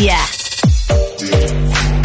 Yeah. 0.00 0.31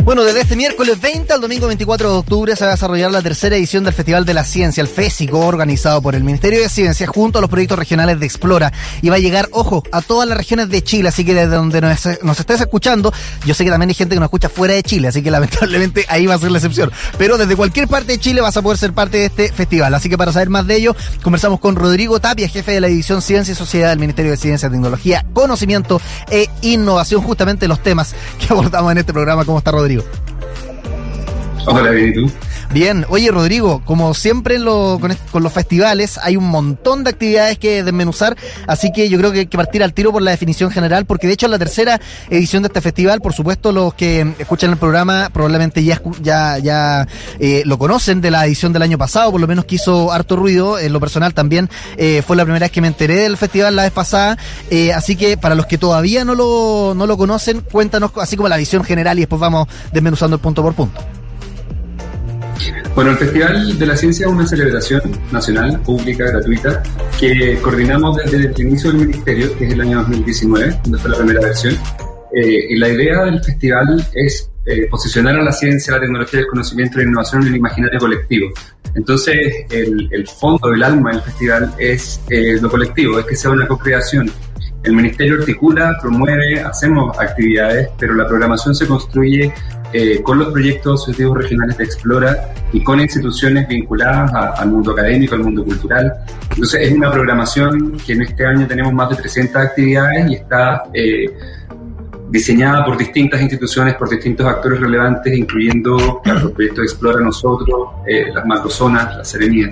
Bueno, 0.08 0.24
desde 0.24 0.40
este 0.40 0.56
miércoles 0.56 1.02
20 1.02 1.34
al 1.34 1.42
domingo 1.42 1.68
24 1.68 2.10
de 2.10 2.18
octubre 2.20 2.56
se 2.56 2.63
va 2.63 2.71
a 2.71 2.76
desarrollar 2.76 3.12
la 3.12 3.21
tercera 3.21 3.58
edición 3.58 3.84
del 3.84 3.94
Festival 3.94 4.24
de 4.24 4.33
la 4.33 4.46
Ciencia, 4.46 4.80
el 4.80 4.88
FESICO, 4.88 5.38
organizado 5.38 6.02
por 6.02 6.15
el 6.15 6.24
Ministerio 6.24 6.62
de 6.62 6.70
Ciencia 6.70 7.06
junto 7.08 7.40
a 7.40 7.42
los 7.42 7.49
proyectos 7.49 7.78
regionales 7.78 8.17
de 8.17 8.26
Explora. 8.26 8.72
Y 9.01 9.10
va 9.10 9.17
a 9.17 9.20
llegar, 9.20 9.49
ojo, 9.51 9.83
a 9.92 10.01
todas 10.01 10.26
las 10.26 10.38
regiones 10.38 10.70
de 10.70 10.81
Chile, 10.81 11.10
así 11.10 11.26
que 11.26 11.33
desde 11.33 11.54
donde 11.58 11.81
nos, 11.81 12.08
nos 12.24 12.40
estés 12.40 12.62
escuchando, 12.62 13.12
yo 13.46 13.54
sé 13.54 13.65
que 13.65 13.70
también 13.70 13.90
hay 13.90 13.96
gente 13.96 14.15
que 14.15 14.22
nos 14.22 14.28
escucha 14.28 14.47
fuera 14.47 14.76
de 14.76 14.83
Chile, 14.83 15.10
así 15.10 15.22
que 15.22 15.29
lamentablemente 15.29 16.05
ahí 16.08 16.26
va 16.26 16.35
a 16.35 16.38
ser 16.38 16.52
la 16.52 16.59
excepción. 16.59 16.89
Pero 17.17 17.38
desde 17.38 17.58
cualquier 17.58 17.89
parte 17.89 18.13
de 18.13 18.20
Chile 18.20 18.39
vas 18.39 18.55
a 18.55 18.62
poder 18.62 18.77
ser 18.77 18.94
parte 18.94 19.17
de 19.17 19.26
este 19.26 19.52
festival. 19.52 19.94
Así 19.94 20.08
que 20.08 20.17
para 20.17 20.31
saber 20.31 20.49
más 20.49 20.66
de 20.67 20.77
ello, 20.77 20.95
conversamos 21.21 21.59
con 21.59 21.76
Rodrigo 21.76 22.21
Tapia, 22.21 22.48
jefe 22.48 22.71
de 22.71 22.80
la 22.80 22.88
División 22.88 23.21
Ciencia 23.21 23.52
y 23.52 23.55
Sociedad 23.55 23.89
del 23.89 23.99
Ministerio 23.99 24.31
de 24.31 24.38
Ciencia, 24.38 24.70
Tecnología, 24.70 25.26
Conocimiento 25.34 25.99
e 26.31 26.48
Innovación, 26.62 27.21
justamente 27.21 27.67
los 27.67 27.84
temas 27.84 28.16
que 28.39 28.48
abordamos 28.53 28.94
en 28.94 28.99
este 28.99 29.12
programa. 29.12 29.44
¿Cómo 29.44 29.58
está 29.58 29.71
Rodrigo? 29.71 29.97
Hola, 31.66 31.92
bien, 31.92 32.10
¿y 32.10 32.14
tú? 32.14 32.32
Bien, 32.73 33.05
oye 33.09 33.31
Rodrigo, 33.31 33.81
como 33.85 34.13
siempre 34.13 34.59
lo, 34.59 34.99
con, 34.99 35.41
los 35.41 35.53
festivales 35.53 36.20
hay 36.21 36.35
un 36.35 36.49
montón 36.49 37.05
de 37.05 37.12
actividades 37.12 37.57
que 37.57 37.81
desmenuzar, 37.81 38.35
así 38.67 38.91
que 38.91 39.07
yo 39.07 39.17
creo 39.17 39.31
que 39.31 39.40
hay 39.40 39.48
que 39.48 39.57
partir 39.57 39.84
al 39.84 39.93
tiro 39.93 40.12
por 40.12 40.21
la 40.21 40.31
definición 40.31 40.70
general, 40.70 41.05
porque 41.05 41.27
de 41.27 41.34
hecho 41.34 41.48
la 41.48 41.57
tercera 41.57 42.02
edición 42.30 42.63
de 42.63 42.67
este 42.67 42.81
festival, 42.81 43.21
por 43.21 43.34
supuesto 43.34 43.71
los 43.71 43.93
que 43.93 44.34
escuchan 44.38 44.71
el 44.71 44.77
programa 44.77 45.30
probablemente 45.31 45.81
ya, 45.84 46.02
ya, 46.21 46.57
ya 46.57 47.07
eh, 47.40 47.63
lo 47.66 47.77
conocen 47.77 48.20
de 48.20 48.31
la 48.31 48.45
edición 48.45 48.73
del 48.73 48.81
año 48.81 48.98
pasado, 48.98 49.31
por 49.31 49.40
lo 49.40 49.48
menos 49.48 49.63
que 49.63 49.76
hizo 49.76 50.12
harto 50.12 50.35
ruido, 50.35 50.77
en 50.77 50.91
lo 50.91 50.99
personal 50.99 51.34
también 51.34 51.70
eh, 51.95 52.21
fue 52.27 52.35
la 52.35 52.43
primera 52.43 52.65
vez 52.65 52.71
que 52.71 52.81
me 52.81 52.88
enteré 52.88 53.15
del 53.15 53.38
festival 53.38 53.77
la 53.77 53.84
vez 53.84 53.93
pasada, 53.93 54.38
eh, 54.70 54.91
así 54.91 55.15
que 55.15 55.38
para 55.38 55.55
los 55.55 55.68
que 55.68 55.77
todavía 55.77 56.26
no 56.26 56.35
lo, 56.35 56.93
no 56.95 57.07
lo 57.07 57.18
conocen, 57.18 57.62
cuéntanos 57.62 58.12
así 58.18 58.35
como 58.35 58.49
la 58.49 58.57
visión 58.57 58.84
general 58.84 59.18
y 59.18 59.21
después 59.21 59.40
vamos 59.40 59.70
desmenuzando 59.93 60.35
el 60.35 60.41
punto 60.41 60.62
por 60.62 60.73
punto. 60.73 61.02
Bueno, 62.98 63.12
el 63.12 63.17
Festival 63.17 63.77
de 63.77 63.85
la 63.85 63.95
Ciencia 63.95 64.25
es 64.25 64.31
una 64.31 64.47
celebración 64.47 65.03
nacional, 65.31 65.79
pública, 65.81 66.31
gratuita, 66.31 66.81
que 67.19 67.59
coordinamos 67.61 68.17
desde 68.17 68.37
el 68.37 68.59
inicio 68.59 68.91
del 68.91 69.01
Ministerio, 69.05 69.55
que 69.55 69.67
es 69.67 69.73
el 69.73 69.81
año 69.81 69.99
2019, 69.99 70.79
donde 70.83 70.97
fue 70.97 71.11
la 71.11 71.17
primera 71.17 71.41
versión. 71.41 71.75
Eh, 72.33 72.65
y 72.69 72.75
la 72.75 72.89
idea 72.89 73.25
del 73.25 73.39
festival 73.43 74.03
es 74.15 74.49
eh, 74.65 74.87
posicionar 74.89 75.35
a 75.35 75.43
la 75.43 75.51
ciencia, 75.51 75.93
la 75.93 75.99
tecnología, 75.99 76.39
el 76.39 76.47
conocimiento 76.47 76.97
la 76.97 77.03
innovación 77.03 77.43
en 77.43 77.49
el 77.49 77.55
imaginario 77.57 77.99
colectivo. 77.99 78.49
Entonces, 78.95 79.37
el, 79.69 80.09
el 80.11 80.27
fondo, 80.27 80.73
el 80.73 80.81
alma 80.81 81.11
del 81.11 81.21
festival 81.21 81.75
es 81.77 82.19
eh, 82.31 82.57
lo 82.59 82.67
colectivo, 82.67 83.19
es 83.19 83.27
que 83.27 83.35
sea 83.35 83.51
una 83.51 83.67
co-creación. 83.67 84.27
El 84.83 84.93
Ministerio 84.93 85.35
articula, 85.35 85.95
promueve, 86.01 86.61
hacemos 86.61 87.15
actividades, 87.19 87.89
pero 87.99 88.15
la 88.15 88.25
programación 88.25 88.73
se 88.73 88.87
construye 88.87 89.53
eh, 89.93 90.21
con 90.21 90.39
los 90.39 90.52
proyectos 90.52 91.02
asociativos 91.02 91.38
regionales 91.38 91.77
de 91.77 91.83
Explora 91.85 92.53
y 92.73 92.83
con 92.83 92.99
instituciones 92.99 93.67
vinculadas 93.67 94.33
a, 94.33 94.49
al 94.61 94.69
mundo 94.69 94.91
académico, 94.91 95.35
al 95.35 95.43
mundo 95.43 95.63
cultural. 95.63 96.13
Entonces 96.49 96.88
es 96.88 96.93
una 96.93 97.11
programación 97.11 97.97
que 98.05 98.13
en 98.13 98.23
este 98.23 98.45
año 98.45 98.67
tenemos 98.67 98.93
más 98.93 99.09
de 99.09 99.15
300 99.15 99.55
actividades 99.55 100.30
y 100.30 100.35
está 100.35 100.83
eh, 100.93 101.33
diseñada 102.30 102.83
por 102.85 102.97
distintas 102.97 103.41
instituciones, 103.41 103.95
por 103.95 104.09
distintos 104.09 104.45
actores 104.45 104.80
relevantes, 104.80 105.35
incluyendo 105.35 106.19
claro, 106.23 106.41
los 106.41 106.52
proyectos 106.52 106.81
de 106.81 106.85
Explora 106.85 107.19
Nosotros, 107.21 107.89
eh, 108.05 108.31
las 108.33 108.45
macrozonas, 108.45 109.17
la 109.17 109.25
Serenidad. 109.25 109.71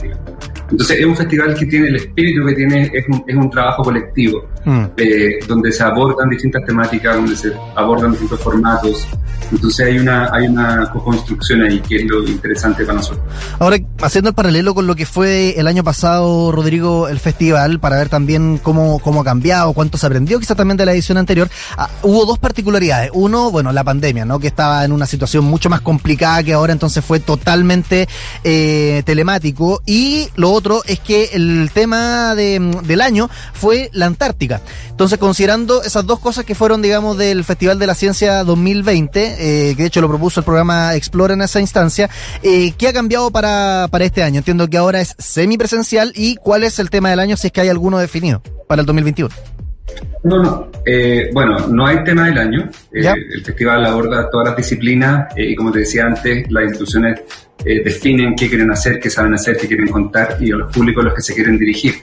Entonces 0.71 0.99
es 0.99 1.05
un 1.05 1.16
festival 1.16 1.55
que 1.55 1.66
tiene 1.66 1.88
el 1.88 1.95
espíritu 1.95 2.45
que 2.45 2.53
tiene, 2.53 2.91
es 2.94 3.05
un, 3.08 3.23
es 3.27 3.35
un 3.35 3.49
trabajo 3.49 3.83
colectivo, 3.83 4.45
mm. 4.66 4.83
eh, 4.97 5.39
donde 5.47 5.71
se 5.71 5.83
abordan 5.83 6.30
distintas 6.30 6.66
temáticas, 6.66 7.16
donde 7.16 7.35
se 7.35 7.52
abordan 7.75 8.11
distintos 8.11 8.39
formatos. 8.39 9.08
Entonces 9.52 9.86
hay 9.86 9.99
una, 9.99 10.30
hay 10.33 10.47
una 10.47 10.89
co-construcción 10.91 11.61
ahí 11.61 11.80
que 11.80 11.97
es 11.97 12.05
lo 12.05 12.23
interesante 12.23 12.83
para 12.83 12.97
nosotros. 12.97 13.23
Ahora, 13.59 13.77
haciendo 14.02 14.30
el 14.30 14.36
paralelo 14.36 14.73
con 14.73 14.88
lo 14.88 14.95
que 14.95 15.05
fue 15.05 15.59
el 15.59 15.67
año 15.67 15.83
pasado, 15.83 16.52
Rodrigo, 16.52 17.08
el 17.08 17.20
festival, 17.20 17.80
para 17.80 17.97
ver 17.97 18.09
también 18.09 18.59
cómo, 18.61 18.99
cómo 18.99 19.21
ha 19.21 19.23
cambiado, 19.23 19.73
cuánto 19.73 19.97
se 19.97 20.08
aprendió 20.08 20.39
quizás 20.39 20.58
también 20.58 20.77
de 20.77 20.86
la 20.86 20.93
edición 20.93 21.17
anterior, 21.17 21.47
ah, 21.77 21.89
hubo 22.02 22.26
dos 22.26 22.39
particularidades. 22.39 23.11
Uno, 23.14 23.52
bueno, 23.52 23.71
la 23.71 23.83
pandemia, 23.83 24.26
¿no? 24.26 24.39
Que 24.39 24.47
estaba 24.47 24.83
en 24.83 24.92
una 24.92 25.05
situación 25.05 25.45
mucho 25.45 25.70
más 25.70 25.82
complicada 25.82 26.42
que 26.43 26.53
ahora, 26.53 26.73
entonces 26.73 27.05
fue 27.05 27.20
totalmente 27.20 28.08
eh, 28.43 29.03
telemático. 29.05 29.82
Y 29.86 30.27
lo 30.36 30.55
otro 30.55 30.82
es 30.86 30.99
que 30.99 31.30
el 31.33 31.70
tema 31.73 32.36
de, 32.36 32.60
del 32.83 33.02
año 33.02 33.30
fue 33.54 33.89
la 33.93 34.05
Antártica. 34.05 34.61
Entonces, 34.89 35.20
considerando 35.20 35.83
esas 35.83 36.05
dos 36.05 36.20
cosas 36.20 36.45
que 36.45 36.55
fueron, 36.55 36.82
digamos, 36.82 37.17
del 37.17 37.43
Festival 37.43 37.80
de 37.80 37.88
la 37.88 37.95
Ciencia 37.95 38.43
2020, 38.43 39.70
eh, 39.70 39.76
que 39.76 39.83
de 39.83 39.88
hecho 39.88 40.02
lo 40.02 40.08
propuso 40.08 40.39
el 40.39 40.45
programa 40.45 40.95
Explora 40.95 41.33
en 41.33 41.42
esa 41.42 41.60
instancia, 41.60 42.10
eh, 42.44 42.73
¿qué 42.77 42.88
ha 42.88 42.94
cambiado 42.94 43.32
para, 43.32 43.88
para 43.92 44.05
este 44.05 44.23
año? 44.23 44.39
Entiendo 44.39 44.70
que 44.70 44.77
ahora 44.77 45.02
es 45.02 45.15
semipresencial 45.17 46.14
y 46.15 46.36
cuál 46.36 46.64
es 46.64 46.80
el 46.80 46.89
tema 46.89 47.10
del 47.10 47.20
año, 47.20 47.38
si 47.38 47.48
es 47.48 47.54
que 47.54 47.61
hay 47.61 47.70
alguno 47.70 47.98
definido 47.98 48.42
para 48.67 48.82
el 48.82 48.86
2021. 48.86 49.33
No, 50.23 50.41
no. 50.41 50.71
Eh, 50.85 51.29
bueno, 51.33 51.67
no 51.67 51.85
hay 51.85 52.03
tema 52.03 52.25
del 52.25 52.37
año. 52.37 52.69
Eh, 52.91 53.07
el 53.33 53.43
festival 53.43 53.85
aborda 53.85 54.29
todas 54.29 54.49
las 54.49 54.57
disciplinas 54.57 55.27
eh, 55.35 55.51
y 55.51 55.55
como 55.55 55.71
te 55.71 55.79
decía 55.79 56.05
antes, 56.05 56.49
las 56.51 56.63
instituciones 56.65 57.21
definen 57.63 58.35
qué 58.35 58.47
quieren 58.47 58.69
hacer, 58.69 58.99
qué 58.99 59.09
saben 59.09 59.33
hacer, 59.33 59.57
qué 59.57 59.67
quieren 59.67 59.87
contar 59.87 60.37
y 60.39 60.51
a 60.51 60.57
los 60.57 60.75
públicos 60.75 61.01
a 61.01 61.05
los 61.05 61.15
que 61.15 61.21
se 61.21 61.33
quieren 61.33 61.57
dirigir. 61.57 61.95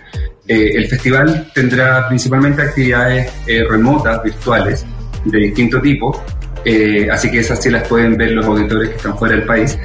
el 0.48 0.88
festival 0.88 1.53
tendrá 1.54 2.09
principalmente 2.09 2.62
actividades 2.62 3.31
remotas, 3.69 4.25
virtuales, 4.25 4.84
de 5.25 5.38
distinto 5.38 5.81
tipo, 5.81 6.20
así 7.12 7.31
que 7.31 7.38
esas 7.38 7.62
sí 7.62 7.70
las 7.70 7.87
pueden 7.87 8.16
ver 8.16 8.32
los 8.32 8.44
auditores 8.44 8.88
que 8.88 8.97
están 8.97 9.16
fuera 9.16 9.37
del 9.37 9.44
país. 9.44 9.78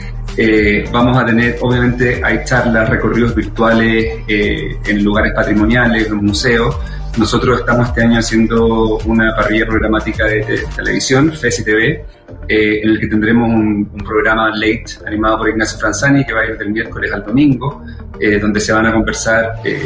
Vamos 0.92 1.18
a 1.18 1.26
tener, 1.26 1.58
obviamente, 1.62 2.22
hay 2.24 2.40
charlas, 2.46 2.90
recorridos 2.90 3.34
virtuales 3.34 4.24
en 4.28 5.04
lugares 5.04 5.34
patrimoniales, 5.34 6.08
en 6.08 6.18
museos. 6.18 6.76
Nosotros 7.18 7.62
estamos 7.62 7.88
este 7.88 8.04
año 8.04 8.20
haciendo 8.20 8.98
una 9.06 9.36
parrilla 9.36 9.66
programática 9.66 10.26
de, 10.26 10.44
de 10.44 10.64
televisión, 10.76 11.34
FESI 11.34 11.64
TV, 11.64 12.06
eh, 12.48 12.82
en 12.84 12.90
el 12.90 13.00
que 13.00 13.08
tendremos 13.08 13.50
un, 13.50 13.88
programa 14.06 14.50
late 14.52 14.86
animado 15.06 15.40
por 15.40 15.50
Ignacio 15.50 15.78
Franzani 15.80 16.26
que 16.26 16.34
va 16.34 16.42
a 16.42 16.46
ir 16.46 16.58
del 16.58 16.70
miércoles 16.70 17.12
al 17.12 17.24
domingo, 17.24 17.84
eh, 18.20 18.40
donde 18.40 18.60
se 18.60 18.72
van 18.72 18.86
a 18.86 18.94
conversar 18.94 19.56
eh, 19.66 19.82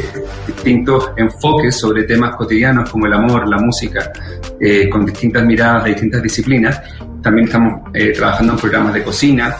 distintos 0.46 1.10
enfoques 1.16 1.78
sobre 1.78 2.04
temas 2.04 2.36
cotidianos 2.36 2.90
como 2.90 3.06
el 3.06 3.14
amor, 3.14 3.48
la 3.48 3.58
música, 3.58 4.12
eh, 4.60 4.88
con 4.88 5.04
distintas 5.06 5.44
miradas 5.44 5.84
de 5.84 5.90
distintas 5.90 6.22
disciplinas. 6.22 6.80
También 7.22 7.46
estamos 7.46 7.88
eh, 7.94 8.12
trabajando 8.12 8.52
en 8.52 8.58
programas 8.58 8.94
de 8.94 9.02
cocina, 9.02 9.56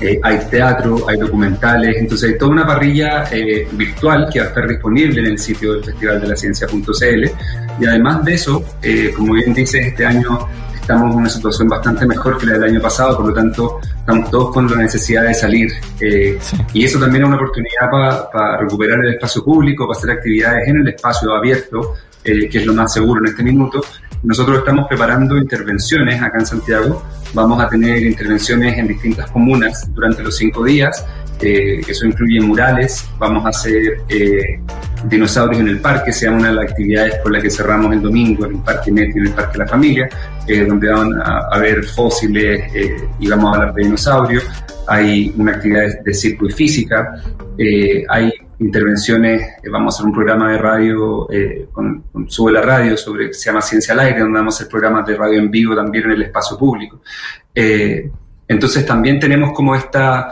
eh, 0.00 0.18
hay 0.22 0.38
teatro, 0.50 1.08
hay 1.08 1.18
documentales, 1.18 1.96
entonces 1.98 2.30
hay 2.30 2.38
toda 2.38 2.52
una 2.52 2.66
parrilla 2.66 3.24
eh, 3.30 3.68
virtual 3.72 4.28
que 4.32 4.40
va 4.40 4.46
a 4.46 4.48
estar 4.48 4.66
disponible 4.66 5.20
en 5.20 5.26
el 5.26 5.38
sitio 5.38 5.74
del 5.74 5.84
Festival 5.84 6.20
de 6.20 6.28
la 6.28 6.36
Ciencia.cl 6.36 7.30
y 7.78 7.86
además 7.86 8.24
de 8.24 8.34
eso, 8.34 8.64
eh, 8.82 9.12
como 9.14 9.34
bien 9.34 9.52
dices, 9.52 9.86
este 9.86 10.06
año 10.06 10.38
estamos 10.74 11.12
en 11.12 11.20
una 11.20 11.28
situación 11.28 11.68
bastante 11.68 12.06
mejor 12.06 12.38
que 12.38 12.46
la 12.46 12.52
del 12.54 12.64
año 12.64 12.80
pasado, 12.80 13.18
por 13.18 13.26
lo 13.26 13.34
tanto 13.34 13.78
estamos 13.94 14.30
todos 14.30 14.54
con 14.54 14.70
la 14.70 14.78
necesidad 14.78 15.24
de 15.24 15.34
salir 15.34 15.70
sí. 15.98 16.56
y 16.72 16.84
eso 16.84 16.98
también 16.98 17.24
es 17.24 17.28
una 17.28 17.36
oportunidad 17.36 17.90
para 17.90 18.30
pa 18.30 18.56
recuperar 18.56 19.04
el 19.04 19.14
espacio 19.14 19.44
público, 19.44 19.86
para 19.86 19.98
hacer 19.98 20.10
actividades 20.12 20.66
en 20.66 20.78
el 20.78 20.88
espacio 20.88 21.34
abierto, 21.34 21.94
que 22.22 22.48
es 22.52 22.66
lo 22.66 22.74
más 22.74 22.92
seguro 22.92 23.20
en 23.20 23.28
este 23.28 23.42
minuto. 23.42 23.80
Nosotros 24.22 24.58
estamos 24.58 24.86
preparando 24.88 25.36
intervenciones 25.38 26.20
acá 26.20 26.38
en 26.38 26.46
Santiago 26.46 27.02
Vamos 27.32 27.60
a 27.62 27.68
tener 27.68 28.02
intervenciones 28.02 28.76
en 28.76 28.88
distintas 28.88 29.30
comunas 29.30 29.88
durante 29.94 30.22
los 30.22 30.36
cinco 30.36 30.64
días. 30.64 31.04
Eh, 31.42 31.80
eso 31.86 32.06
incluye 32.06 32.40
murales, 32.40 33.08
vamos 33.18 33.46
a 33.46 33.48
hacer 33.48 34.02
eh, 34.08 34.60
dinosaurios 35.04 35.60
en 35.60 35.68
el 35.68 35.80
parque, 35.80 36.12
sea 36.12 36.30
una 36.30 36.48
de 36.48 36.54
las 36.54 36.70
actividades 36.70 37.16
con 37.22 37.32
las 37.32 37.42
que 37.42 37.50
cerramos 37.50 37.92
el 37.92 38.02
domingo 38.02 38.44
en 38.46 38.56
el 38.56 38.62
Parque 38.62 38.90
Net 38.90 39.10
y 39.14 39.18
en 39.18 39.26
el 39.26 39.32
Parque 39.32 39.58
la 39.58 39.66
Familia, 39.66 40.08
eh, 40.46 40.64
donde 40.64 40.90
van 40.90 41.14
a, 41.20 41.48
a 41.50 41.58
ver 41.58 41.84
fósiles 41.84 42.74
eh, 42.74 42.96
y 43.18 43.28
vamos 43.28 43.52
a 43.52 43.58
hablar 43.58 43.74
de 43.74 43.82
dinosaurios. 43.82 44.44
Hay 44.86 45.32
una 45.36 45.52
actividad 45.52 45.82
de, 45.82 46.00
de 46.04 46.14
circo 46.14 46.48
física, 46.48 47.22
eh, 47.56 48.04
hay 48.08 48.32
intervenciones, 48.58 49.42
vamos 49.70 49.94
a 49.94 49.96
hacer 49.96 50.06
un 50.06 50.12
programa 50.12 50.52
de 50.52 50.58
radio 50.58 51.26
con, 51.72 52.02
con, 52.12 52.30
Sube 52.30 52.52
la 52.52 52.60
Radio 52.60 52.94
sobre 52.96 53.32
se 53.32 53.46
llama 53.46 53.62
Ciencia 53.62 53.94
al 53.94 54.00
Aire, 54.00 54.20
donde 54.20 54.38
vamos 54.38 54.54
a 54.54 54.56
hacer 54.58 54.68
programas 54.68 55.06
de 55.06 55.16
radio 55.16 55.38
en 55.38 55.50
vivo 55.50 55.74
también 55.74 56.04
en 56.04 56.10
el 56.12 56.22
espacio 56.22 56.58
público. 56.58 57.00
Entonces 57.54 58.84
también 58.84 59.18
tenemos 59.18 59.52
como 59.52 59.74
esta, 59.74 60.30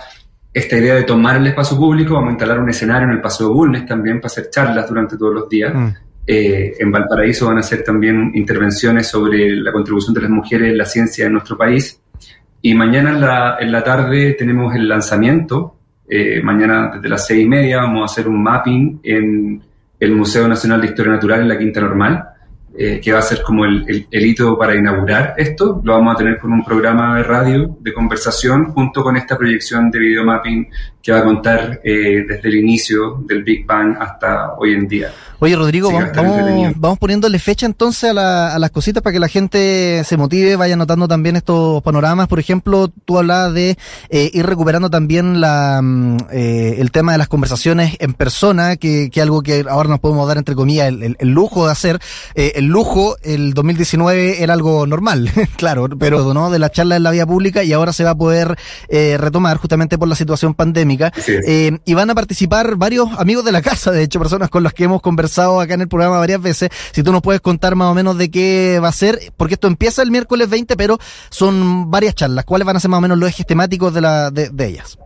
esta 0.58 0.76
idea 0.76 0.94
de 0.94 1.04
tomar 1.04 1.36
el 1.36 1.46
espacio 1.46 1.76
público, 1.76 2.14
vamos 2.14 2.28
a 2.28 2.32
instalar 2.32 2.60
un 2.60 2.68
escenario 2.68 3.08
en 3.08 3.14
el 3.14 3.20
Paseo 3.20 3.52
Bulnes 3.52 3.86
también 3.86 4.20
para 4.20 4.26
hacer 4.26 4.50
charlas 4.50 4.88
durante 4.88 5.16
todos 5.16 5.34
los 5.34 5.48
días. 5.48 5.74
Mm. 5.74 5.88
Eh, 6.26 6.74
en 6.78 6.92
Valparaíso 6.92 7.46
van 7.46 7.56
a 7.56 7.60
hacer 7.60 7.82
también 7.82 8.32
intervenciones 8.34 9.06
sobre 9.06 9.56
la 9.56 9.72
contribución 9.72 10.14
de 10.14 10.22
las 10.22 10.30
mujeres 10.30 10.70
en 10.70 10.78
la 10.78 10.84
ciencia 10.84 11.26
en 11.26 11.32
nuestro 11.32 11.56
país. 11.56 12.00
Y 12.60 12.74
mañana 12.74 13.10
en 13.10 13.20
la, 13.20 13.56
en 13.60 13.72
la 13.72 13.82
tarde 13.82 14.34
tenemos 14.34 14.74
el 14.74 14.88
lanzamiento 14.88 15.78
eh, 16.10 16.40
mañana 16.42 16.92
desde 16.94 17.08
las 17.10 17.26
seis 17.26 17.44
y 17.44 17.48
media 17.48 17.82
vamos 17.82 18.00
a 18.00 18.04
hacer 18.06 18.26
un 18.26 18.42
mapping 18.42 19.00
en 19.02 19.62
el 20.00 20.12
Museo 20.12 20.48
Nacional 20.48 20.80
de 20.80 20.86
Historia 20.86 21.12
Natural 21.12 21.42
en 21.42 21.48
la 21.48 21.58
Quinta 21.58 21.80
Normal. 21.80 22.24
Eh, 22.80 23.00
que 23.00 23.12
va 23.12 23.18
a 23.18 23.22
ser 23.22 23.42
como 23.42 23.64
el, 23.64 24.06
hito 24.08 24.56
para 24.56 24.76
inaugurar 24.76 25.34
esto. 25.36 25.80
Lo 25.82 25.94
vamos 25.94 26.14
a 26.14 26.18
tener 26.18 26.38
con 26.38 26.52
un 26.52 26.64
programa 26.64 27.16
de 27.16 27.24
radio 27.24 27.76
de 27.80 27.92
conversación 27.92 28.66
junto 28.66 29.02
con 29.02 29.16
esta 29.16 29.36
proyección 29.36 29.90
de 29.90 29.98
videomapping 29.98 30.68
que 31.02 31.10
va 31.10 31.18
a 31.18 31.24
contar 31.24 31.80
eh, 31.82 32.24
desde 32.28 32.48
el 32.48 32.54
inicio 32.54 33.24
del 33.26 33.42
Big 33.42 33.66
Bang 33.66 33.96
hasta 33.98 34.54
hoy 34.54 34.74
en 34.74 34.86
día. 34.86 35.10
Oye, 35.40 35.54
Rodrigo, 35.54 35.92
vamos, 35.92 36.10
vamos, 36.76 36.98
poniéndole 36.98 37.38
fecha 37.38 37.64
entonces 37.64 38.10
a, 38.10 38.58
las 38.58 38.70
cositas 38.72 39.04
para 39.04 39.12
que 39.12 39.20
la 39.20 39.28
gente 39.28 40.02
se 40.02 40.16
motive, 40.16 40.56
vaya 40.56 40.74
notando 40.74 41.06
también 41.06 41.36
estos 41.36 41.80
panoramas. 41.84 42.26
Por 42.26 42.40
ejemplo, 42.40 42.88
tú 42.88 43.18
hablabas 43.18 43.54
de 43.54 43.78
eh, 44.08 44.30
ir 44.32 44.44
recuperando 44.44 44.90
también 44.90 45.40
la, 45.40 45.80
mm, 45.80 46.16
eh, 46.32 46.76
el 46.78 46.90
tema 46.90 47.12
de 47.12 47.18
las 47.18 47.28
conversaciones 47.28 47.96
en 48.00 48.14
persona, 48.14 48.76
que, 48.76 49.10
que 49.10 49.22
algo 49.22 49.42
que 49.42 49.64
ahora 49.68 49.88
nos 49.88 50.00
podemos 50.00 50.26
dar, 50.26 50.38
entre 50.38 50.56
comillas, 50.56 50.88
el, 50.88 51.28
lujo 51.28 51.66
de 51.66 51.72
hacer. 51.72 52.00
Eh, 52.34 52.54
el 52.56 52.66
lujo, 52.68 53.16
el 53.22 53.54
2019 53.54 54.42
era 54.42 54.54
algo 54.54 54.86
normal, 54.86 55.30
claro, 55.56 55.88
pero 55.98 56.32
no 56.34 56.50
de 56.50 56.58
la 56.58 56.70
charla 56.70 56.96
en 56.96 57.02
la 57.02 57.10
vía 57.10 57.26
pública 57.26 57.64
y 57.64 57.72
ahora 57.72 57.92
se 57.92 58.04
va 58.04 58.10
a 58.10 58.14
poder 58.14 58.56
retomar 58.88 59.58
justamente 59.58 59.98
por 59.98 60.08
la 60.08 60.14
situación 60.14 60.54
pandémica. 60.54 61.12
y 61.46 61.94
van 61.94 62.10
a 62.10 62.14
participar 62.14 62.76
varios 62.76 63.08
amigos 63.18 63.44
de 63.44 63.52
la 63.52 63.62
casa, 63.62 63.90
de 63.90 64.02
hecho, 64.02 64.18
personas 64.18 64.50
con 64.50 64.62
las 64.62 64.74
que 64.74 64.84
hemos 64.84 65.02
conversado 65.02 65.60
acá 65.60 65.74
en 65.74 65.82
el 65.82 65.88
programa 65.88 66.18
varias 66.18 66.40
veces. 66.40 66.70
Si 66.92 67.02
tú 67.02 67.12
nos 67.12 67.22
puedes 67.22 67.40
contar 67.40 67.74
más 67.74 67.90
o 67.90 67.94
menos 67.94 68.18
de 68.18 68.30
qué 68.30 68.80
va 68.82 68.88
a 68.88 68.92
ser, 68.92 69.32
porque 69.36 69.54
esto 69.54 69.66
empieza 69.66 70.02
el 70.02 70.10
miércoles 70.10 70.48
20, 70.48 70.76
pero 70.76 70.98
son 71.30 71.90
varias 71.90 72.14
charlas. 72.14 72.44
¿Cuáles 72.44 72.66
van 72.66 72.76
a 72.76 72.80
ser 72.80 72.90
más 72.90 72.98
o 72.98 73.02
menos 73.02 73.18
los 73.18 73.28
ejes 73.28 73.46
temáticos 73.46 73.94
de, 73.94 74.00
la, 74.00 74.30
de, 74.30 74.66
ellas? 74.66 74.98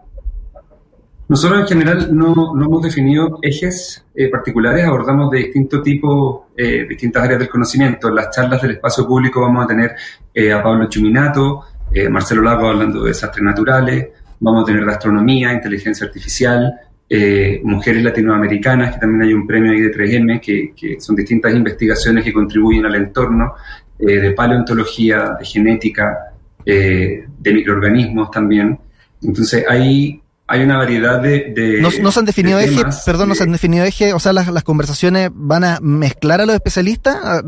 Nosotros 1.32 1.61
en 1.61 1.67
general 1.67 2.14
no, 2.14 2.34
no 2.55 2.64
hemos 2.67 2.82
definido 2.82 3.38
ejes 3.40 4.05
eh, 4.14 4.29
particulares, 4.29 4.84
abordamos 4.84 5.31
de 5.31 5.38
distintos 5.38 5.82
tipos, 5.82 6.43
eh, 6.55 6.84
distintas 6.87 7.23
áreas 7.25 7.38
del 7.38 7.49
conocimiento. 7.49 8.08
En 8.08 8.17
las 8.17 8.31
charlas 8.31 8.61
del 8.61 8.73
espacio 8.73 9.06
público 9.06 9.40
vamos 9.40 9.64
a 9.64 9.67
tener 9.67 9.94
eh, 10.34 10.52
a 10.52 10.62
Pablo 10.62 10.90
Chuminato, 10.90 11.62
Marcelo 12.11 12.43
Lago 12.43 12.69
hablando 12.69 13.02
de 13.02 13.08
desastres 13.08 13.43
naturales, 13.43 14.08
vamos 14.40 14.62
a 14.62 14.67
tener 14.67 14.84
de 14.84 14.93
astronomía, 14.93 15.55
inteligencia 15.55 16.06
artificial, 16.06 16.70
eh, 17.08 17.62
mujeres 17.64 18.02
latinoamericanas, 18.02 18.94
que 18.94 19.00
también 19.00 19.23
hay 19.23 19.32
un 19.32 19.46
premio 19.46 19.73
ahí 19.73 19.81
de 19.81 19.90
3M, 19.90 20.38
que, 20.38 21.00
son 21.00 21.17
distintas 21.17 21.55
investigaciones 21.55 22.25
que 22.25 22.32
contribuyen 22.32 22.84
al 22.84 22.94
entorno, 22.94 23.55
eh, 23.99 24.20
de 24.20 24.32
paleontología, 24.32 25.37
de 25.38 25.46
genética, 25.46 26.34
eh, 26.67 27.25
de 27.38 27.52
microorganismos 27.55 28.31
también. 28.31 28.79
Entonces 29.23 29.64
hay, 29.67 30.23
hay 30.46 30.62
una 30.62 30.78
variedad 30.78 31.20
de... 31.20 31.80
¿No, 31.80 31.90
se 31.90 32.18
han 32.18 32.26
definido 32.26 32.58
ejes? 32.58 33.02
Perdón, 33.06 33.30
¿no 33.30 33.34
se 33.34 33.44
han 33.44 33.52
definido 33.52 33.84
ejes? 33.84 34.12
O 34.12 34.18
sea, 34.18 34.32
las, 34.32 34.62
conversaciones 34.64 35.30
van 35.32 35.64
a 35.64 35.78
mezclar 35.80 36.40
a 36.40 36.46
los 36.46 36.54
especialistas, 36.54 37.16
ah, 37.22 37.42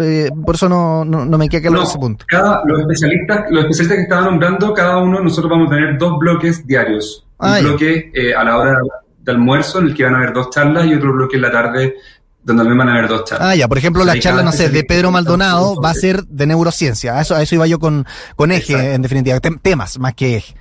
por 0.44 0.54
eso 0.54 0.68
no, 0.68 1.04
no, 1.04 1.38
me 1.38 1.48
queda 1.48 1.68
claro 1.68 1.82
ese 1.82 1.98
punto. 1.98 2.24
Cada, 2.28 2.62
los, 2.64 2.80
especialistas, 2.80 3.44
los 3.50 3.64
especialistas 3.64 3.96
que 3.96 4.02
estaba 4.02 4.22
nombrando, 4.22 4.72
cada 4.72 4.98
uno, 4.98 5.20
nosotros 5.20 5.50
vamos 5.50 5.68
a 5.68 5.74
tener 5.74 5.98
dos 5.98 6.18
bloques 6.18 6.66
diarios. 6.66 7.26
un 7.38 7.60
bloque 7.60 8.10
a 8.36 8.44
la 8.44 8.58
hora 8.58 8.70
de 8.70 8.76
de 9.24 9.32
almuerzo 9.32 9.78
en 9.78 9.86
el 9.86 9.94
que 9.94 10.04
van 10.04 10.14
a 10.14 10.18
haber 10.18 10.32
dos 10.32 10.50
charlas 10.50 10.86
y 10.86 10.94
otro 10.94 11.12
bloque 11.12 11.36
en 11.36 11.42
la 11.42 11.50
tarde 11.50 11.94
donde 12.42 12.60
también 12.60 12.78
van 12.78 12.88
a 12.90 12.98
haber 12.98 13.08
dos 13.08 13.24
charlas. 13.24 13.48
Ah, 13.48 13.56
ya, 13.56 13.68
por 13.68 13.78
ejemplo, 13.78 14.04
la 14.04 14.18
charla, 14.18 14.42
no 14.42 14.52
sé, 14.52 14.68
de 14.68 14.84
Pedro 14.84 15.10
Maldonado 15.10 15.80
va 15.80 15.90
a 15.90 15.94
ser 15.94 16.24
de 16.24 16.46
neurociencia. 16.46 17.16
A 17.16 17.22
eso, 17.22 17.34
a 17.34 17.40
eso 17.40 17.54
iba 17.54 17.66
yo 17.66 17.78
con, 17.78 18.06
con 18.36 18.52
eje, 18.52 18.92
en 18.92 19.00
definitiva, 19.00 19.40
temas 19.40 19.98
más 19.98 20.12
que 20.14 20.36
eje. 20.36 20.54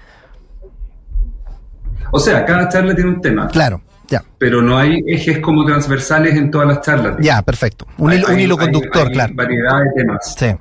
O 2.14 2.20
sea, 2.20 2.46
cada 2.46 2.70
charla 2.70 2.94
tiene 2.94 3.10
un 3.10 3.22
tema. 3.22 3.48
Claro, 3.48 3.82
ya. 4.08 4.24
Pero 4.38 4.62
no 4.62 4.78
hay 4.78 5.04
ejes 5.08 5.40
como 5.40 5.66
transversales 5.66 6.36
en 6.36 6.52
todas 6.52 6.68
las 6.68 6.82
charlas. 6.82 7.16
Ya, 7.20 7.42
perfecto. 7.42 7.88
Un, 7.98 8.14
hilo, 8.14 8.28
un 8.28 8.40
hilo 8.40 8.56
conductor, 8.56 9.12
claro. 9.12 9.34
Variedad 9.36 9.80
de 9.80 10.02
temas. 10.04 10.36
Sí. 10.38 10.56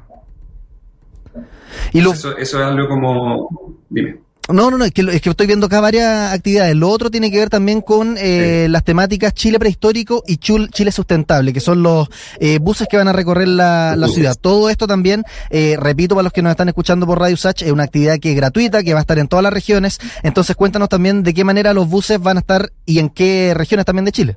Y 1.92 2.00
eso, 2.00 2.36
eso 2.38 2.58
es 2.58 2.66
algo 2.66 2.88
como. 2.88 3.76
Dime. 3.90 4.18
No, 4.48 4.72
no, 4.72 4.78
no, 4.78 4.84
es 4.84 4.90
que, 4.90 5.02
es 5.02 5.20
que 5.20 5.30
estoy 5.30 5.46
viendo 5.46 5.66
acá 5.66 5.80
varias 5.80 6.32
actividades. 6.32 6.74
Lo 6.74 6.88
otro 6.88 7.10
tiene 7.10 7.30
que 7.30 7.38
ver 7.38 7.48
también 7.48 7.80
con 7.80 8.16
eh, 8.18 8.66
las 8.68 8.82
temáticas 8.82 9.32
Chile 9.34 9.58
prehistórico 9.58 10.24
y 10.26 10.38
Chile 10.38 10.90
sustentable, 10.90 11.52
que 11.52 11.60
son 11.60 11.82
los 11.82 12.08
eh, 12.40 12.58
buses 12.60 12.88
que 12.90 12.96
van 12.96 13.06
a 13.06 13.12
recorrer 13.12 13.46
la, 13.46 13.96
ciudad. 14.12 14.34
Todo 14.38 14.68
esto 14.68 14.88
también, 14.88 15.22
eh, 15.50 15.76
repito, 15.78 16.16
para 16.16 16.24
los 16.24 16.32
que 16.32 16.42
nos 16.42 16.50
están 16.50 16.68
escuchando 16.68 17.06
por 17.06 17.20
Radio 17.20 17.36
Sach, 17.36 17.62
es 17.62 17.70
una 17.70 17.84
actividad 17.84 18.18
que 18.18 18.30
es 18.30 18.36
gratuita, 18.36 18.82
que 18.82 18.92
va 18.94 18.98
a 18.98 19.02
estar 19.02 19.18
en 19.18 19.28
todas 19.28 19.44
las 19.44 19.52
regiones. 19.52 20.00
Entonces 20.24 20.56
cuéntanos 20.56 20.88
también 20.88 21.22
de 21.22 21.34
qué 21.34 21.44
manera 21.44 21.72
los 21.72 21.88
buses 21.88 22.20
van 22.20 22.38
a 22.38 22.40
estar 22.40 22.72
y 22.84 22.98
en 22.98 23.10
qué 23.10 23.54
regiones 23.54 23.86
también 23.86 24.04
de 24.04 24.12
Chile. 24.12 24.36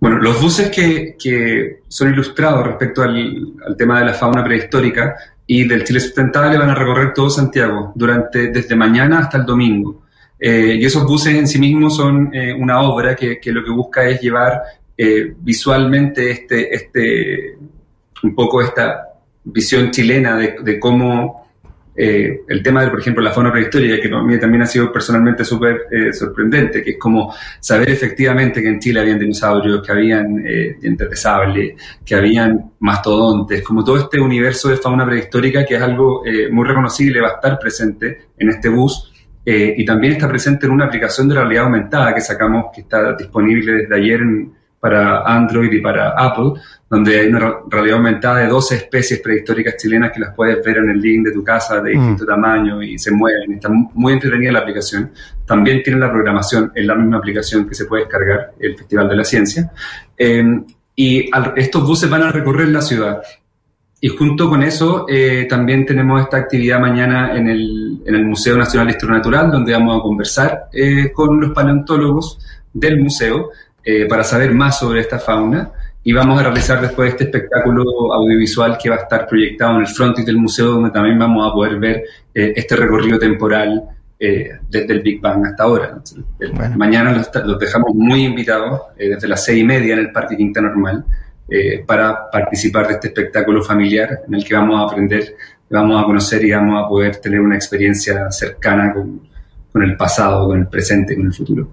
Bueno, 0.00 0.18
los 0.18 0.42
buses 0.42 0.70
que, 0.70 1.16
que 1.16 1.82
son 1.86 2.12
ilustrados 2.12 2.66
respecto 2.66 3.02
al, 3.02 3.54
al 3.64 3.76
tema 3.76 4.00
de 4.00 4.06
la 4.06 4.14
fauna 4.14 4.42
prehistórica 4.42 5.14
y 5.54 5.68
del 5.68 5.84
Chile 5.84 6.00
Sustentable 6.00 6.56
van 6.56 6.70
a 6.70 6.74
recorrer 6.74 7.12
todo 7.12 7.28
Santiago 7.28 7.92
durante 7.94 8.48
desde 8.48 8.74
mañana 8.74 9.18
hasta 9.18 9.36
el 9.36 9.44
domingo. 9.44 10.02
Eh, 10.40 10.78
y 10.80 10.84
esos 10.86 11.04
buses 11.04 11.34
en 11.34 11.46
sí 11.46 11.58
mismos 11.58 11.94
son 11.94 12.34
eh, 12.34 12.54
una 12.54 12.80
obra 12.80 13.14
que, 13.14 13.38
que, 13.38 13.52
lo 13.52 13.62
que 13.62 13.70
busca 13.70 14.08
es 14.08 14.18
llevar 14.22 14.62
eh, 14.96 15.34
visualmente 15.38 16.30
este, 16.30 16.74
este, 16.74 17.58
un 18.22 18.34
poco 18.34 18.62
esta 18.62 19.10
visión 19.44 19.90
chilena 19.90 20.38
de, 20.38 20.56
de 20.62 20.80
cómo 20.80 21.41
eh, 21.94 22.40
el 22.48 22.62
tema 22.62 22.82
de, 22.82 22.90
por 22.90 23.00
ejemplo, 23.00 23.22
la 23.22 23.32
fauna 23.32 23.52
prehistórica, 23.52 24.00
que 24.00 24.08
para 24.08 24.22
mí 24.22 24.38
también 24.38 24.62
ha 24.62 24.66
sido 24.66 24.90
personalmente 24.90 25.44
súper 25.44 25.82
eh, 25.90 26.12
sorprendente, 26.12 26.82
que 26.82 26.92
es 26.92 26.98
como 26.98 27.34
saber 27.60 27.90
efectivamente 27.90 28.62
que 28.62 28.68
en 28.68 28.80
Chile 28.80 29.00
habían 29.00 29.18
dinosaurios, 29.18 29.82
que 29.86 29.92
habían 29.92 30.42
eh, 30.46 30.76
dientes 30.80 31.10
de 31.10 31.16
sable, 31.16 31.76
que 32.04 32.14
habían 32.14 32.72
mastodontes, 32.80 33.62
como 33.62 33.84
todo 33.84 33.98
este 33.98 34.18
universo 34.18 34.70
de 34.70 34.76
fauna 34.76 35.04
prehistórica 35.04 35.64
que 35.66 35.76
es 35.76 35.82
algo 35.82 36.22
muy 36.50 36.66
reconocible, 36.66 37.20
va 37.20 37.28
a 37.28 37.34
estar 37.34 37.58
presente 37.58 38.28
en 38.38 38.48
este 38.48 38.68
bus. 38.68 39.08
y 39.44 39.84
también 39.84 40.12
está 40.14 40.28
presente 40.28 40.66
en 40.66 40.72
una 40.72 40.84
aplicación 40.86 41.28
de 41.28 41.34
realidad 41.34 41.64
aumentada 41.64 42.14
que 42.14 42.20
sacamos, 42.20 42.66
que 42.74 42.82
está 42.82 43.14
disponible 43.14 43.72
desde 43.72 43.96
ayer 43.96 44.20
en, 44.20 44.52
para 44.82 45.20
Android 45.20 45.72
y 45.72 45.80
para 45.80 46.08
Apple, 46.08 46.60
donde 46.90 47.20
hay 47.20 47.28
una 47.28 47.58
realidad 47.70 47.98
aumentada 47.98 48.38
de 48.38 48.48
12 48.48 48.74
especies 48.74 49.20
prehistóricas 49.20 49.76
chilenas 49.76 50.10
que 50.10 50.18
las 50.18 50.34
puedes 50.34 50.56
ver 50.64 50.78
en 50.78 50.90
el 50.90 51.00
link 51.00 51.24
de 51.26 51.32
tu 51.32 51.44
casa 51.44 51.80
de 51.80 51.90
distinto 51.90 52.24
mm. 52.24 52.26
tamaño 52.26 52.82
y 52.82 52.98
se 52.98 53.12
mueven. 53.12 53.52
Está 53.52 53.68
muy 53.68 54.14
entretenida 54.14 54.50
la 54.50 54.58
aplicación. 54.58 55.12
También 55.46 55.84
tiene 55.84 56.00
la 56.00 56.10
programación 56.10 56.72
en 56.74 56.84
la 56.84 56.96
misma 56.96 57.18
aplicación 57.18 57.68
que 57.68 57.76
se 57.76 57.84
puede 57.84 58.02
descargar 58.02 58.54
el 58.58 58.76
Festival 58.76 59.08
de 59.08 59.14
la 59.14 59.22
Ciencia. 59.22 59.70
Em, 60.18 60.64
y 60.96 61.30
estos 61.54 61.86
buses 61.86 62.10
van 62.10 62.24
a 62.24 62.32
recorrer 62.32 62.66
la 62.66 62.82
ciudad. 62.82 63.22
Y 64.00 64.08
junto 64.08 64.50
con 64.50 64.64
eso, 64.64 65.06
eh, 65.08 65.46
también 65.48 65.86
tenemos 65.86 66.20
esta 66.20 66.38
actividad 66.38 66.80
mañana 66.80 67.36
en 67.36 67.48
el, 67.48 68.02
en 68.04 68.16
el 68.16 68.26
Museo 68.26 68.56
Nacional 68.58 68.88
de 68.88 68.94
Historia 68.94 69.18
Natural, 69.18 69.48
donde 69.48 69.74
vamos 69.74 70.00
a 70.00 70.02
conversar 70.02 70.64
eh, 70.72 71.12
con 71.12 71.40
los 71.40 71.52
paleontólogos 71.52 72.40
del 72.72 73.00
museo 73.00 73.50
eh, 73.84 74.06
para 74.06 74.22
saber 74.22 74.52
más 74.54 74.78
sobre 74.78 75.00
esta 75.00 75.18
fauna 75.18 75.70
y 76.04 76.12
vamos 76.12 76.38
a 76.40 76.44
realizar 76.44 76.80
después 76.80 77.10
este 77.10 77.24
espectáculo 77.24 78.12
audiovisual 78.12 78.78
que 78.80 78.90
va 78.90 78.96
a 78.96 79.00
estar 79.00 79.26
proyectado 79.26 79.76
en 79.76 79.80
el 79.82 79.86
frontis 79.86 80.24
del 80.24 80.36
museo 80.36 80.66
donde 80.72 80.90
también 80.90 81.18
vamos 81.18 81.48
a 81.48 81.52
poder 81.52 81.78
ver 81.78 82.04
eh, 82.34 82.52
este 82.54 82.76
recorrido 82.76 83.18
temporal 83.18 83.82
eh, 84.18 84.50
desde 84.68 84.92
el 84.92 85.00
Big 85.00 85.20
Bang 85.20 85.44
hasta 85.46 85.64
ahora. 85.64 85.98
Mañana 86.76 87.12
los, 87.12 87.58
dejamos 87.58 87.94
muy 87.94 88.24
invitados 88.24 88.82
desde 88.96 89.26
las 89.26 89.44
seis 89.44 89.60
y 89.60 89.64
media 89.64 89.94
en 89.94 90.00
el 90.00 90.12
Parque 90.12 90.36
Quinta 90.36 90.60
Normal 90.60 91.04
para 91.86 92.30
participar 92.30 92.86
de 92.86 92.94
este 92.94 93.08
espectáculo 93.08 93.62
familiar 93.62 94.20
en 94.26 94.34
el 94.34 94.44
que 94.44 94.54
vamos 94.54 94.80
a 94.80 94.84
aprender, 94.84 95.34
vamos 95.68 96.02
a 96.02 96.06
conocer 96.06 96.42
y 96.44 96.52
vamos 96.52 96.82
a 96.82 96.88
poder 96.88 97.16
tener 97.16 97.40
una 97.40 97.56
experiencia 97.56 98.30
cercana 98.30 98.92
con, 98.94 99.20
con 99.72 99.82
el 99.82 99.96
pasado, 99.96 100.48
con 100.48 100.58
el 100.58 100.68
presente, 100.68 101.16
con 101.16 101.26
el 101.26 101.32
futuro. 101.32 101.68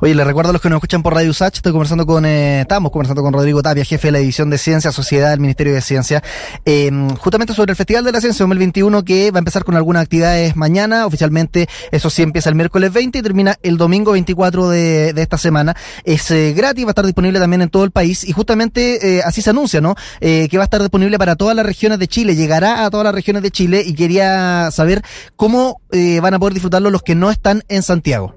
Oye, 0.00 0.14
le 0.14 0.24
recuerdo 0.24 0.50
a 0.50 0.52
los 0.52 0.60
que 0.60 0.68
nos 0.68 0.76
escuchan 0.76 1.02
por 1.02 1.14
Radio 1.14 1.30
USACH, 1.30 1.56
estoy 1.56 1.72
conversando 1.72 2.04
con, 2.04 2.26
eh, 2.26 2.60
estamos 2.60 2.92
conversando 2.92 3.22
con 3.22 3.32
Rodrigo 3.32 3.62
Tapia, 3.62 3.84
jefe 3.84 4.08
de 4.08 4.12
la 4.12 4.18
División 4.18 4.50
de 4.50 4.58
Ciencia, 4.58 4.92
Sociedad 4.92 5.30
del 5.30 5.40
Ministerio 5.40 5.72
de 5.72 5.80
Ciencia, 5.80 6.22
em, 6.66 7.08
justamente 7.16 7.54
sobre 7.54 7.72
el 7.72 7.76
Festival 7.76 8.04
de 8.04 8.12
la 8.12 8.20
Ciencia 8.20 8.42
2021 8.44 9.04
que 9.04 9.30
va 9.30 9.38
a 9.38 9.40
empezar 9.40 9.64
con 9.64 9.74
algunas 9.74 10.02
actividades 10.02 10.54
mañana, 10.54 11.06
oficialmente 11.06 11.66
eso 11.90 12.10
sí 12.10 12.22
empieza 12.22 12.50
el 12.50 12.56
miércoles 12.56 12.92
20 12.92 13.18
y 13.18 13.22
termina 13.22 13.56
el 13.62 13.78
domingo 13.78 14.12
24 14.12 14.68
de, 14.68 15.14
de 15.14 15.22
esta 15.22 15.38
semana. 15.38 15.74
Es 16.04 16.30
eh, 16.30 16.52
gratis, 16.54 16.84
va 16.84 16.88
a 16.88 16.92
estar 16.92 17.06
disponible 17.06 17.38
también 17.38 17.62
en 17.62 17.70
todo 17.70 17.84
el 17.84 17.90
país 17.90 18.22
y 18.24 18.32
justamente 18.32 19.16
eh, 19.16 19.22
así 19.24 19.40
se 19.40 19.50
anuncia, 19.50 19.80
¿no? 19.80 19.94
que 20.20 20.56
va 20.56 20.62
a 20.62 20.64
estar 20.64 20.80
disponible 20.80 21.18
para 21.18 21.36
todas 21.36 21.56
las 21.56 21.64
regiones 21.64 21.98
de 21.98 22.06
Chile, 22.06 22.36
llegará 22.36 22.84
a 22.84 22.90
todas 22.90 23.04
las 23.04 23.14
regiones 23.14 23.42
de 23.42 23.50
Chile 23.50 23.82
y 23.84 23.94
quería 23.94 24.70
saber 24.70 25.02
cómo 25.36 25.79
van 26.20 26.34
a 26.34 26.38
poder 26.38 26.54
disfrutarlo 26.54 26.90
los 26.90 27.02
que 27.02 27.14
no 27.14 27.30
están 27.30 27.62
en 27.68 27.82
Santiago? 27.82 28.34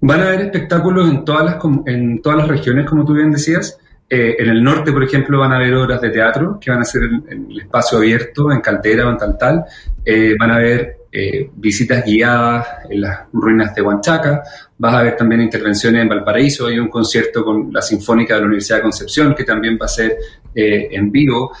Van 0.00 0.20
a 0.20 0.28
haber 0.28 0.42
espectáculos 0.42 1.10
en 1.10 1.24
todas 1.24 1.44
las, 1.44 1.56
en 1.86 2.22
todas 2.22 2.38
las 2.38 2.48
regiones, 2.48 2.86
como 2.86 3.04
tú 3.04 3.14
bien 3.14 3.32
decías. 3.32 3.78
Eh, 4.10 4.36
en 4.38 4.48
el 4.48 4.62
norte, 4.62 4.92
por 4.92 5.02
ejemplo, 5.02 5.40
van 5.40 5.52
a 5.52 5.56
haber 5.56 5.74
obras 5.74 6.00
de 6.00 6.10
teatro 6.10 6.58
que 6.58 6.70
van 6.70 6.80
a 6.80 6.84
ser 6.84 7.02
en, 7.02 7.48
el 7.50 7.60
espacio 7.60 7.98
abierto, 7.98 8.50
en 8.52 8.60
Caldera 8.60 9.06
o 9.06 9.10
en 9.10 9.18
Tantal. 9.18 9.64
Eh, 10.04 10.34
van 10.38 10.52
a 10.52 10.56
haber 10.56 10.96
eh, 11.10 11.50
visitas 11.54 12.04
guiadas 12.04 12.66
en 12.88 13.00
las 13.02 13.20
ruinas 13.32 13.74
de 13.74 13.82
Huanchaca. 13.82 14.42
Vas 14.78 14.94
a 14.94 15.02
ver 15.02 15.16
también 15.16 15.42
intervenciones 15.42 16.00
en 16.00 16.08
Valparaíso. 16.08 16.68
Hay 16.68 16.78
un 16.78 16.88
concierto 16.88 17.44
con 17.44 17.70
la 17.72 17.82
Sinfónica 17.82 18.34
de 18.34 18.40
la 18.40 18.46
Universidad 18.46 18.76
de 18.76 18.82
Concepción 18.82 19.34
que 19.34 19.44
también 19.44 19.76
va 19.80 19.86
a 19.86 19.88
ser 19.88 20.16
en 20.54 21.12
vivo. 21.12 21.52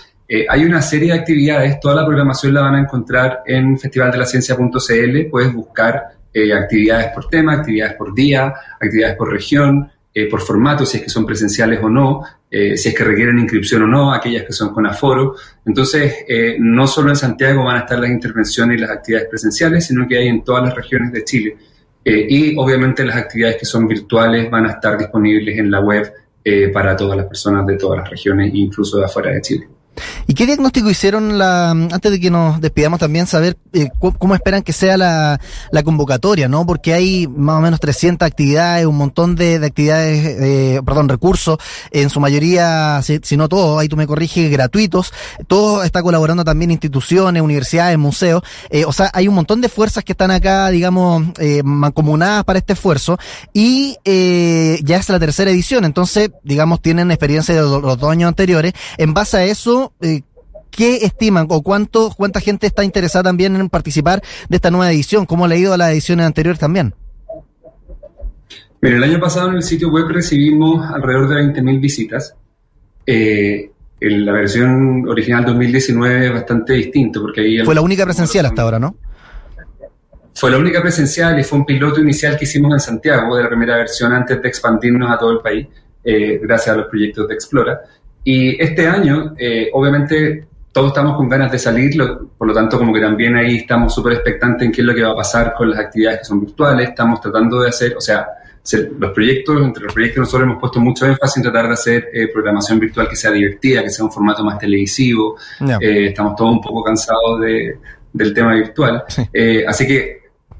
Hay 0.48 0.64
una 0.64 0.82
serie 0.82 1.12
de 1.12 1.18
actividades, 1.18 1.80
toda 1.80 1.94
la 1.94 2.04
programación 2.04 2.52
la 2.52 2.60
van 2.60 2.74
a 2.74 2.80
encontrar 2.80 3.40
en 3.46 3.78
festivaldelaCiencia.cl. 3.78 5.30
Puedes 5.30 5.54
buscar 5.54 6.02
actividades 6.54 7.08
por 7.14 7.28
tema, 7.28 7.54
actividades 7.54 7.94
por 7.94 8.14
día, 8.14 8.52
actividades 8.78 9.16
por 9.16 9.32
región, 9.32 9.90
por 10.30 10.40
formato, 10.40 10.84
si 10.84 10.98
es 10.98 11.04
que 11.04 11.10
son 11.10 11.24
presenciales 11.24 11.80
o 11.82 11.88
no, 11.88 12.22
eh, 12.50 12.78
si 12.78 12.88
es 12.88 12.94
que 12.94 13.04
requieren 13.04 13.38
inscripción 13.38 13.82
o 13.82 13.86
no, 13.86 14.12
aquellas 14.12 14.44
que 14.44 14.52
son 14.52 14.72
con 14.72 14.86
aforo. 14.86 15.34
Entonces, 15.66 16.24
eh, 16.26 16.56
no 16.58 16.86
solo 16.86 17.10
en 17.10 17.16
Santiago 17.16 17.64
van 17.64 17.76
a 17.76 17.80
estar 17.80 17.98
las 17.98 18.10
intervenciones 18.10 18.78
y 18.78 18.80
las 18.80 18.90
actividades 18.90 19.28
presenciales, 19.28 19.86
sino 19.86 20.08
que 20.08 20.16
hay 20.16 20.28
en 20.28 20.42
todas 20.42 20.64
las 20.64 20.74
regiones 20.74 21.12
de 21.12 21.24
Chile. 21.24 21.56
Eh, 22.04 22.26
y 22.28 22.56
obviamente 22.56 23.04
las 23.04 23.16
actividades 23.16 23.56
que 23.58 23.66
son 23.66 23.86
virtuales 23.86 24.50
van 24.50 24.66
a 24.66 24.72
estar 24.72 24.96
disponibles 24.96 25.58
en 25.58 25.70
la 25.70 25.80
web 25.80 26.12
para 26.72 26.96
todas 26.96 27.14
las 27.14 27.26
personas 27.26 27.66
de 27.66 27.76
todas 27.76 27.98
las 27.98 28.08
regiones, 28.08 28.50
incluso 28.54 28.96
de 28.96 29.04
afuera 29.04 29.32
de 29.32 29.42
Chile. 29.42 29.68
¿Y 30.26 30.34
qué 30.34 30.46
diagnóstico 30.46 30.90
hicieron 30.90 31.38
la, 31.38 31.70
antes 31.70 32.10
de 32.10 32.20
que 32.20 32.30
nos 32.30 32.60
despidamos 32.60 33.00
también, 33.00 33.26
saber 33.26 33.56
eh, 33.72 33.88
cómo 33.98 34.34
esperan 34.34 34.62
que 34.62 34.72
sea 34.72 34.96
la, 34.96 35.40
la, 35.70 35.82
convocatoria, 35.82 36.48
¿no? 36.48 36.66
Porque 36.66 36.92
hay 36.94 37.26
más 37.26 37.58
o 37.58 37.60
menos 37.60 37.80
300 37.80 38.26
actividades, 38.26 38.86
un 38.86 38.96
montón 38.96 39.36
de, 39.36 39.56
actividades, 39.64 40.36
eh, 40.40 40.80
perdón, 40.84 41.08
recursos, 41.08 41.58
en 41.90 42.10
su 42.10 42.20
mayoría, 42.20 43.00
si, 43.02 43.36
no 43.36 43.48
todos, 43.48 43.80
ahí 43.80 43.88
tú 43.88 43.96
me 43.96 44.06
corriges, 44.06 44.50
gratuitos. 44.50 45.12
Todo 45.46 45.82
está 45.82 46.02
colaborando 46.02 46.44
también 46.44 46.70
instituciones, 46.70 47.42
universidades, 47.42 47.98
museos. 47.98 48.42
Eh, 48.70 48.84
o 48.84 48.92
sea, 48.92 49.10
hay 49.14 49.28
un 49.28 49.34
montón 49.34 49.60
de 49.60 49.68
fuerzas 49.68 50.04
que 50.04 50.12
están 50.12 50.30
acá, 50.30 50.68
digamos, 50.70 51.24
eh, 51.38 51.62
mancomunadas 51.64 52.44
para 52.44 52.58
este 52.58 52.72
esfuerzo. 52.74 53.18
Y 53.52 53.96
eh, 54.04 54.78
ya 54.84 54.96
es 54.96 55.08
la 55.08 55.18
tercera 55.18 55.50
edición, 55.50 55.84
entonces, 55.84 56.30
digamos, 56.42 56.80
tienen 56.82 57.10
experiencia 57.10 57.54
de 57.54 57.60
los 57.60 57.98
dos 57.98 58.10
años 58.10 58.28
anteriores. 58.28 58.72
En 58.96 59.14
base 59.14 59.36
a 59.36 59.44
eso, 59.44 59.87
eh, 60.00 60.22
¿qué 60.70 60.96
estiman 61.04 61.46
o 61.50 61.62
cuánto, 61.62 62.12
cuánta 62.16 62.40
gente 62.40 62.66
está 62.66 62.84
interesada 62.84 63.24
también 63.24 63.56
en 63.56 63.68
participar 63.68 64.22
de 64.48 64.56
esta 64.56 64.70
nueva 64.70 64.90
edición? 64.92 65.26
¿Cómo 65.26 65.44
ha 65.44 65.48
leído 65.48 65.72
a 65.72 65.76
las 65.76 65.90
ediciones 65.90 66.26
anteriores 66.26 66.58
también? 66.58 66.94
Mira, 68.80 68.96
el 68.96 69.02
año 69.02 69.18
pasado 69.18 69.48
en 69.48 69.56
el 69.56 69.62
sitio 69.62 69.90
web 69.90 70.06
recibimos 70.08 70.86
alrededor 70.86 71.28
de 71.28 71.62
20.000 71.62 71.80
visitas. 71.80 72.34
Eh, 73.04 73.72
en 74.00 74.24
la 74.24 74.32
versión 74.32 75.08
original 75.08 75.44
2019 75.44 76.26
es 76.26 76.32
bastante 76.32 76.74
distinto 76.74 77.20
porque 77.20 77.40
ahí... 77.40 77.64
Fue 77.64 77.74
la 77.74 77.80
única 77.80 78.04
presencial 78.04 78.46
hasta 78.46 78.62
ahora, 78.62 78.78
¿no? 78.78 78.96
Fue 80.34 80.52
la 80.52 80.58
única 80.58 80.80
presencial 80.80 81.40
y 81.40 81.42
fue 81.42 81.58
un 81.58 81.66
piloto 81.66 82.00
inicial 82.00 82.38
que 82.38 82.44
hicimos 82.44 82.72
en 82.72 82.78
Santiago 82.78 83.36
de 83.36 83.42
la 83.42 83.48
primera 83.48 83.76
versión 83.76 84.12
antes 84.12 84.40
de 84.40 84.48
expandirnos 84.48 85.10
a 85.10 85.18
todo 85.18 85.32
el 85.32 85.40
país, 85.40 85.66
eh, 86.04 86.38
gracias 86.40 86.76
a 86.76 86.78
los 86.78 86.86
proyectos 86.86 87.26
de 87.26 87.34
Explora. 87.34 87.80
Y 88.24 88.60
este 88.62 88.86
año, 88.86 89.34
eh, 89.38 89.70
obviamente, 89.72 90.46
todos 90.72 90.88
estamos 90.88 91.16
con 91.16 91.28
ganas 91.28 91.50
de 91.50 91.58
salir, 91.58 91.96
por 92.36 92.46
lo 92.46 92.54
tanto, 92.54 92.78
como 92.78 92.92
que 92.92 93.00
también 93.00 93.36
ahí 93.36 93.56
estamos 93.56 93.94
súper 93.94 94.14
expectantes 94.14 94.66
en 94.66 94.72
qué 94.72 94.82
es 94.82 94.86
lo 94.86 94.94
que 94.94 95.02
va 95.02 95.12
a 95.12 95.16
pasar 95.16 95.54
con 95.54 95.70
las 95.70 95.80
actividades 95.80 96.20
que 96.20 96.24
son 96.26 96.40
virtuales. 96.40 96.90
Estamos 96.90 97.20
tratando 97.20 97.60
de 97.60 97.68
hacer, 97.68 97.96
o 97.96 98.00
sea, 98.00 98.26
los 98.98 99.12
proyectos, 99.12 99.62
entre 99.62 99.84
los 99.84 99.94
proyectos 99.94 100.20
nosotros 100.20 100.42
hemos 100.42 100.60
puesto 100.60 100.78
mucho 100.78 101.06
énfasis 101.06 101.38
en 101.38 101.42
tratar 101.44 101.68
de 101.68 101.72
hacer 101.72 102.08
eh, 102.12 102.28
programación 102.28 102.78
virtual 102.78 103.08
que 103.08 103.16
sea 103.16 103.30
divertida, 103.30 103.82
que 103.82 103.90
sea 103.90 104.04
un 104.04 104.12
formato 104.12 104.44
más 104.44 104.58
televisivo. 104.58 105.36
Eh, 105.80 106.08
estamos 106.08 106.36
todos 106.36 106.52
un 106.52 106.60
poco 106.60 106.84
cansados 106.84 107.40
de, 107.40 107.78
del 108.12 108.34
tema 108.34 108.54
virtual. 108.54 109.04
así 109.66 109.86
que 109.86 110.18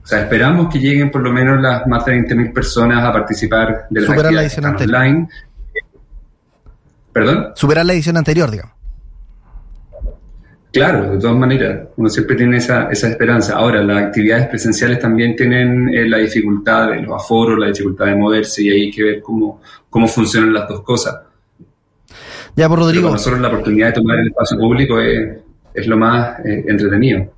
o 0.09 0.11
sea, 0.11 0.21
esperamos 0.21 0.73
que 0.73 0.79
lleguen 0.79 1.11
por 1.11 1.21
lo 1.21 1.31
menos 1.31 1.61
las 1.61 1.87
más 1.87 2.03
de 2.07 2.15
20.000 2.15 2.55
personas 2.55 3.05
a 3.05 3.13
participar 3.13 3.89
de 3.91 4.01
las 4.01 4.09
actividades 4.09 4.57
online. 4.57 5.29
¿Perdón? 7.13 7.49
Superar 7.55 7.87
la 7.87 7.93
edición 7.95 8.17
anterior, 8.17 8.51
digamos. 8.51 8.79
Claro, 10.71 11.13
de 11.13 11.19
todas 11.19 11.37
maneras, 11.37 11.89
uno 11.97 12.09
siempre 12.11 12.37
tiene 12.37 12.59
esa, 12.59 12.91
esa 12.91 13.09
esperanza. 13.09 13.57
Ahora, 13.57 13.83
las 13.83 14.05
actividades 14.05 14.49
presenciales 14.49 14.99
también 14.99 15.35
tienen 15.35 15.89
eh, 15.89 16.07
la 16.07 16.19
dificultad 16.19 16.91
de 16.91 17.03
los 17.03 17.23
aforos, 17.23 17.59
la 17.59 17.69
dificultad 17.69 18.07
de 18.07 18.17
moverse 18.17 18.63
y 18.63 18.71
hay 18.71 18.91
que 18.91 19.03
ver 19.03 19.23
cómo, 19.23 19.63
cómo 19.89 20.07
funcionan 20.07 20.53
las 20.53 20.69
dos 20.69 20.83
cosas. 20.83 21.21
Ya, 22.55 22.69
por 22.69 22.81
Rodrigo. 22.81 23.05
para 23.05 23.15
nosotros 23.15 23.41
la 23.41 23.49
oportunidad 23.49 23.87
de 23.89 23.93
tomar 23.95 24.19
el 24.19 24.29
espacio 24.29 24.59
público 24.59 25.01
es, 25.01 25.39
es 25.73 25.87
lo 25.87 25.97
más 25.97 26.39
eh, 26.45 26.65
entretenido. 26.69 27.33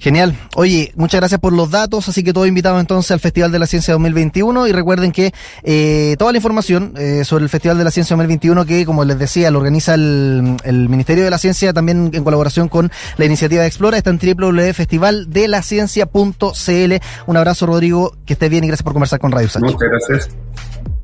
Genial. 0.00 0.34
Oye, 0.56 0.92
muchas 0.96 1.20
gracias 1.20 1.38
por 1.40 1.52
los 1.52 1.70
datos, 1.70 2.08
así 2.08 2.24
que 2.24 2.32
todo 2.32 2.46
invitado 2.46 2.80
entonces 2.80 3.10
al 3.10 3.20
Festival 3.20 3.52
de 3.52 3.58
la 3.58 3.66
Ciencia 3.66 3.92
2021 3.92 4.66
y 4.66 4.72
recuerden 4.72 5.12
que 5.12 5.34
eh, 5.62 6.16
toda 6.18 6.32
la 6.32 6.38
información 6.38 6.94
eh, 6.96 7.26
sobre 7.26 7.44
el 7.44 7.50
Festival 7.50 7.76
de 7.76 7.84
la 7.84 7.90
Ciencia 7.90 8.16
2021 8.16 8.64
que, 8.64 8.86
como 8.86 9.04
les 9.04 9.18
decía, 9.18 9.50
lo 9.50 9.58
organiza 9.58 9.92
el, 9.92 10.56
Ministerio 10.88 11.24
de 11.24 11.30
la 11.30 11.36
Ciencia 11.36 11.74
también 11.74 12.12
en 12.14 12.24
colaboración 12.24 12.70
con 12.70 12.90
la 13.18 13.26
iniciativa 13.26 13.60
de 13.60 13.68
Explora 13.68 13.98
está 13.98 14.08
en 14.08 14.18
www.festivaldelaciencia.cl. 14.18 16.94
Un 17.26 17.36
abrazo, 17.36 17.66
Rodrigo, 17.66 18.16
que 18.24 18.32
esté 18.32 18.48
bien 18.48 18.64
y 18.64 18.68
gracias 18.68 18.84
por 18.84 18.94
conversar 18.94 19.20
con 19.20 19.32
Radio 19.32 19.50
Muchas 19.60 19.80
gracias. 19.80 20.30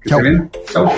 Chao. 0.07 0.21
Chao. 0.73 0.91